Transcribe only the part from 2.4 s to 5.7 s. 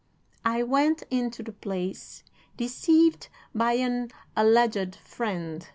deceived by an alleged friend.